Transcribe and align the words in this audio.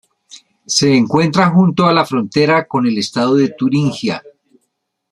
Se 0.65 0.95
encuentra 0.95 1.51
junto 1.51 1.85
a 1.85 1.93
la 1.93 2.05
frontera 2.05 2.65
con 2.67 2.87
el 2.87 2.97
estado 2.97 3.35
de 3.35 3.49
Turingia. 3.49 4.23